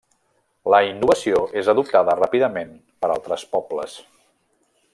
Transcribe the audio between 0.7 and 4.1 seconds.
La innovació és adoptada ràpidament per altres pobles.